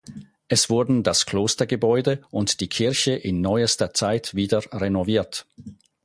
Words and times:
Es 0.47 0.67
wurden 0.71 1.03
das 1.03 1.27
Klostergebäude 1.27 2.23
und 2.31 2.59
die 2.59 2.69
Kirche 2.69 3.11
in 3.13 3.39
neuester 3.39 3.93
Zeit 3.93 4.33
wieder 4.33 4.63
renoviert. 4.73 5.45